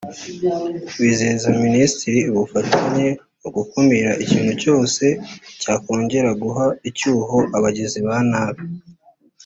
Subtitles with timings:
[1.01, 3.07] bizeza Minisitiri ubufatanye
[3.41, 5.03] mu gukumira ikintu cyose
[5.61, 8.63] cyakongera guha icyuho abagizi ba nabi